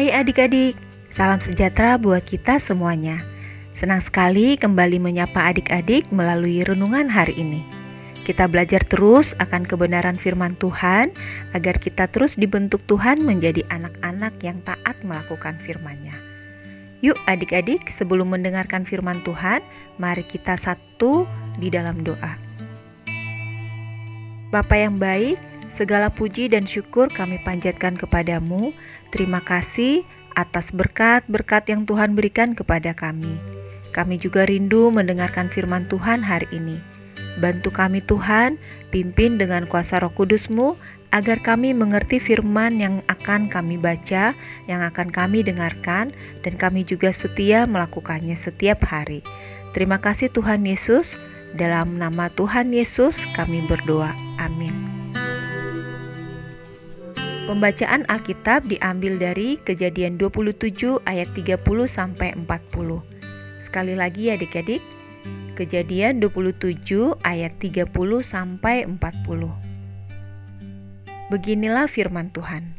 [0.00, 0.80] Hai adik-adik,
[1.12, 3.20] salam sejahtera buat kita semuanya.
[3.76, 7.60] Senang sekali kembali menyapa adik-adik melalui renungan hari ini.
[8.24, 11.12] Kita belajar terus akan kebenaran firman Tuhan
[11.52, 16.16] agar kita terus dibentuk Tuhan menjadi anak-anak yang taat melakukan firman-Nya.
[17.04, 19.60] Yuk adik-adik, sebelum mendengarkan firman Tuhan,
[20.00, 21.28] mari kita satu
[21.60, 22.40] di dalam doa.
[24.48, 28.74] Bapa yang baik, segala puji dan syukur kami panjatkan kepadamu
[29.10, 30.06] Terima kasih
[30.38, 33.34] atas berkat-berkat yang Tuhan berikan kepada kami.
[33.90, 36.78] Kami juga rindu mendengarkan firman Tuhan hari ini.
[37.42, 38.62] Bantu kami Tuhan,
[38.94, 40.78] pimpin dengan kuasa roh kudusmu,
[41.10, 44.30] agar kami mengerti firman yang akan kami baca,
[44.70, 46.14] yang akan kami dengarkan,
[46.46, 49.26] dan kami juga setia melakukannya setiap hari.
[49.74, 51.18] Terima kasih Tuhan Yesus,
[51.58, 54.14] dalam nama Tuhan Yesus kami berdoa.
[54.38, 54.89] Amin.
[57.50, 61.58] Pembacaan Alkitab diambil dari Kejadian 27 ayat 30
[61.90, 62.46] sampai 40.
[63.58, 64.78] Sekali lagi ya Adik-adik.
[65.58, 66.78] Kejadian 27
[67.26, 67.90] ayat 30
[68.22, 69.50] sampai 40.
[71.34, 72.78] Beginilah firman Tuhan.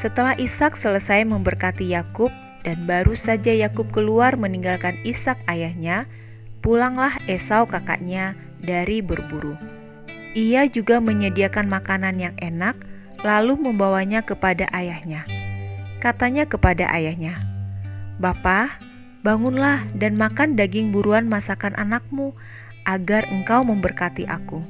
[0.00, 2.32] Setelah Ishak selesai memberkati Yakub
[2.64, 6.08] dan baru saja Yakub keluar meninggalkan Ishak ayahnya,
[6.64, 9.60] pulanglah Esau kakaknya dari berburu.
[10.32, 12.88] Ia juga menyediakan makanan yang enak
[13.20, 15.28] lalu membawanya kepada ayahnya.
[16.00, 17.36] Katanya kepada ayahnya,
[18.16, 18.80] "Bapa,
[19.20, 22.32] bangunlah dan makan daging buruan masakan anakmu,
[22.88, 24.64] agar engkau memberkati aku."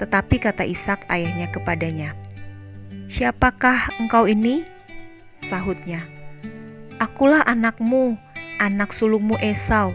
[0.00, 2.16] Tetapi kata Ishak ayahnya kepadanya,
[3.12, 4.64] "Siapakah engkau ini?"
[5.44, 6.00] Sahutnya,
[6.96, 8.16] "Akulah anakmu,
[8.56, 9.92] anak sulungmu Esau."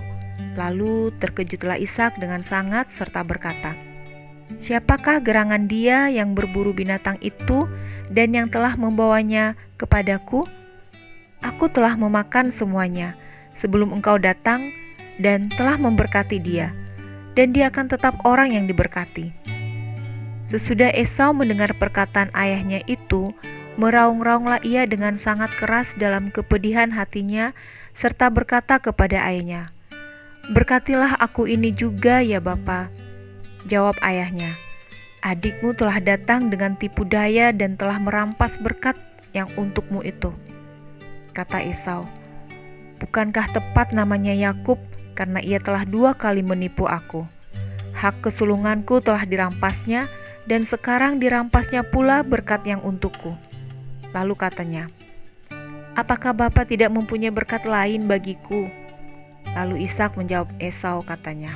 [0.53, 3.90] Lalu terkejutlah Ishak dengan sangat serta berkata,
[4.59, 7.69] Siapakah gerangan dia yang berburu binatang itu
[8.11, 10.43] dan yang telah membawanya kepadaku?
[11.41, 13.15] Aku telah memakan semuanya
[13.55, 14.59] sebelum engkau datang
[15.21, 16.73] dan telah memberkati dia,
[17.37, 19.31] dan dia akan tetap orang yang diberkati.
[20.49, 23.31] Sesudah Esau mendengar perkataan ayahnya itu,
[23.79, 27.55] meraung-raunglah ia dengan sangat keras dalam kepedihan hatinya,
[27.95, 29.71] serta berkata kepada ayahnya,
[30.51, 32.89] Berkatilah aku ini juga ya Bapa.
[33.69, 34.57] Jawab ayahnya,
[35.21, 38.97] adikmu telah datang dengan tipu daya dan telah merampas berkat
[39.37, 40.33] yang untukmu itu.
[41.31, 42.09] Kata Esau,
[42.97, 44.81] bukankah tepat namanya Yakub
[45.13, 47.23] karena ia telah dua kali menipu aku.
[47.93, 50.09] Hak kesulunganku telah dirampasnya
[50.49, 53.37] dan sekarang dirampasnya pula berkat yang untukku.
[54.11, 54.89] Lalu katanya,
[55.91, 58.71] Apakah Bapak tidak mempunyai berkat lain bagiku?
[59.51, 61.51] Lalu Ishak menjawab Esau katanya,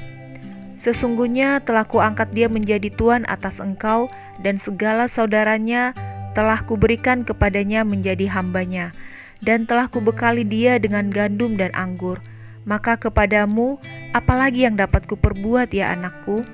[0.86, 4.06] Sesungguhnya telah kuangkat dia menjadi tuan atas engkau
[4.38, 5.98] dan segala saudaranya
[6.38, 8.94] telah kuberikan kepadanya menjadi hambanya
[9.42, 12.22] dan telah kubekali dia dengan gandum dan anggur.
[12.70, 13.82] Maka kepadamu
[14.14, 16.46] apalagi yang dapat kuperbuat ya anakku?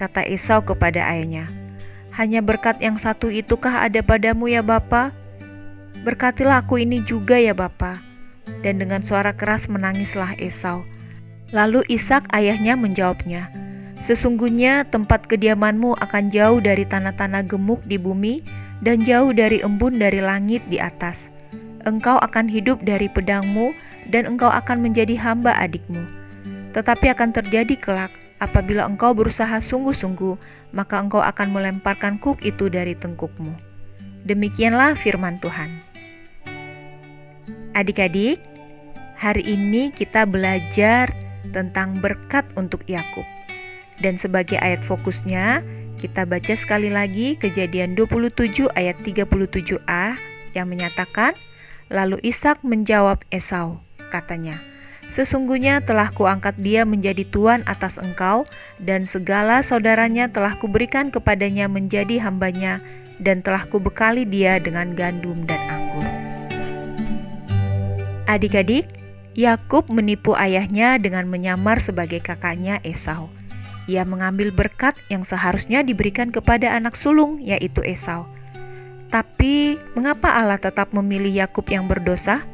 [0.00, 1.44] Kata Esau kepada ayahnya,
[2.16, 5.12] Hanya berkat yang satu itukah ada padamu ya Bapa?
[6.00, 8.00] Berkatilah aku ini juga ya Bapa.
[8.64, 10.93] Dan dengan suara keras menangislah Esau.
[11.54, 13.48] Lalu Ishak ayahnya menjawabnya,
[14.04, 18.44] Sesungguhnya tempat kediamanmu akan jauh dari tanah-tanah gemuk di bumi
[18.84, 21.32] dan jauh dari embun dari langit di atas.
[21.88, 23.72] Engkau akan hidup dari pedangmu
[24.12, 26.04] dan engkau akan menjadi hamba adikmu.
[26.76, 28.12] Tetapi akan terjadi kelak
[28.44, 30.36] apabila engkau berusaha sungguh-sungguh,
[30.76, 33.56] maka engkau akan melemparkan kuk itu dari tengkukmu.
[34.28, 35.80] Demikianlah firman Tuhan.
[37.72, 38.36] Adik-adik,
[39.16, 43.26] hari ini kita belajar tentang berkat untuk Yakub.
[43.98, 45.62] Dan sebagai ayat fokusnya,
[46.02, 50.18] kita baca sekali lagi Kejadian 27 ayat 37a
[50.52, 51.32] yang menyatakan,
[51.92, 53.80] Lalu Ishak menjawab Esau,
[54.10, 54.56] katanya,
[55.14, 58.50] Sesungguhnya telah kuangkat dia menjadi tuan atas engkau,
[58.82, 62.82] dan segala saudaranya telah kuberikan kepadanya menjadi hambanya,
[63.22, 66.06] dan telah kubekali dia dengan gandum dan anggur.
[68.26, 68.90] Adik-adik,
[69.34, 73.34] Yakub menipu ayahnya dengan menyamar sebagai kakaknya Esau.
[73.90, 78.30] Ia mengambil berkat yang seharusnya diberikan kepada anak sulung, yaitu Esau.
[79.10, 82.46] Tapi, mengapa Allah tetap memilih Yakub yang berdosa?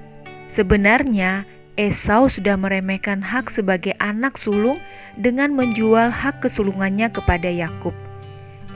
[0.57, 1.45] Sebenarnya,
[1.77, 4.81] Esau sudah meremehkan hak sebagai anak sulung
[5.21, 7.93] dengan menjual hak kesulungannya kepada Yakub.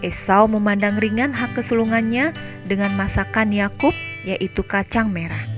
[0.05, 2.37] Esau memandang ringan hak kesulungannya
[2.69, 3.97] dengan masakan Yakub,
[4.29, 5.54] yaitu kacang merah.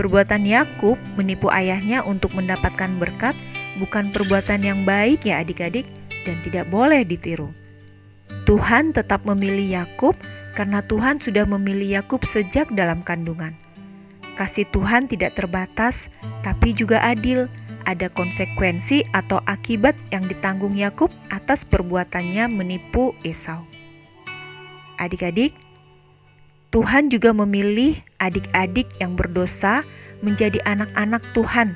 [0.00, 3.36] Perbuatan Yakub menipu ayahnya untuk mendapatkan berkat
[3.76, 5.84] bukan perbuatan yang baik ya adik-adik
[6.24, 7.52] dan tidak boleh ditiru.
[8.48, 10.16] Tuhan tetap memilih Yakub
[10.56, 13.52] karena Tuhan sudah memilih Yakub sejak dalam kandungan.
[14.40, 16.08] Kasih Tuhan tidak terbatas,
[16.40, 17.52] tapi juga adil.
[17.84, 23.68] Ada konsekuensi atau akibat yang ditanggung Yakub atas perbuatannya menipu Esau.
[24.96, 25.52] Adik-adik,
[26.70, 29.82] Tuhan juga memilih adik-adik yang berdosa
[30.22, 31.74] menjadi anak-anak Tuhan.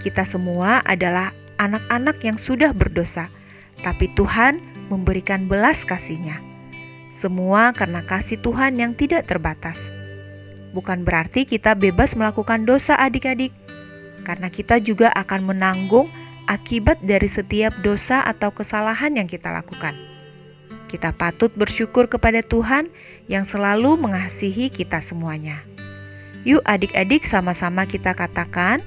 [0.00, 3.28] Kita semua adalah anak-anak yang sudah berdosa,
[3.84, 4.56] tapi Tuhan
[4.88, 6.40] memberikan belas kasihnya.
[7.12, 9.84] Semua karena kasih Tuhan yang tidak terbatas.
[10.72, 13.52] Bukan berarti kita bebas melakukan dosa adik-adik,
[14.24, 16.08] karena kita juga akan menanggung
[16.48, 20.15] akibat dari setiap dosa atau kesalahan yang kita lakukan.
[20.86, 22.94] Kita patut bersyukur kepada Tuhan
[23.26, 25.66] yang selalu mengasihi kita semuanya.
[26.46, 28.78] Yuk, adik-adik, sama-sama kita katakan,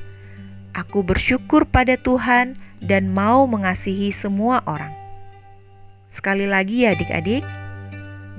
[0.72, 4.96] "Aku bersyukur pada Tuhan dan mau mengasihi semua orang."
[6.08, 7.44] Sekali lagi, ya, adik-adik,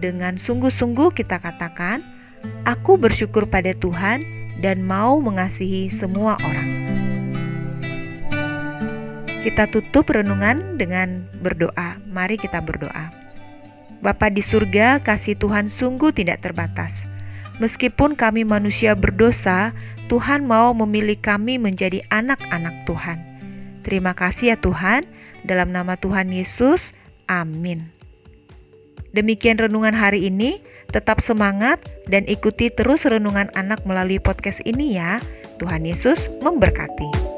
[0.01, 2.01] dengan sungguh-sungguh kita katakan,
[2.65, 4.25] "Aku bersyukur pada Tuhan
[4.65, 6.69] dan mau mengasihi semua orang."
[9.45, 12.01] Kita tutup renungan dengan berdoa.
[12.09, 13.20] Mari kita berdoa.
[14.01, 17.05] Bapa di surga, kasih Tuhan sungguh tidak terbatas.
[17.61, 19.77] Meskipun kami manusia berdosa,
[20.09, 23.21] Tuhan mau memilih kami menjadi anak-anak Tuhan.
[23.85, 25.05] Terima kasih ya Tuhan,
[25.45, 26.97] dalam nama Tuhan Yesus,
[27.29, 27.93] amin.
[29.13, 35.21] Demikian renungan hari ini, tetap semangat dan ikuti terus renungan anak melalui podcast ini ya.
[35.61, 37.30] Tuhan Yesus memberkati.